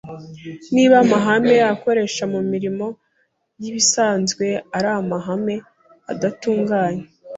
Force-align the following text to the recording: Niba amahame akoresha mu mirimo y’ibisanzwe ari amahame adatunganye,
Niba 0.75 0.95
amahame 1.03 1.55
akoresha 1.73 2.23
mu 2.33 2.41
mirimo 2.51 2.85
y’ibisanzwe 3.61 4.45
ari 4.77 4.89
amahame 4.99 5.55
adatunganye, 6.11 7.05